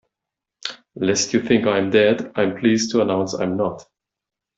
Lest 0.95 1.31
you 1.31 1.41
think 1.43 1.67
I 1.67 1.77
am 1.77 1.91
dead, 1.91 2.31
I’m 2.33 2.57
pleased 2.59 2.89
to 2.89 3.01
announce 3.03 3.35
I'm 3.35 3.55
not! 3.55 3.85